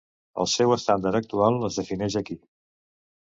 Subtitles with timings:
[0.43, 2.39] El seu estàndard actual es defineix aquí.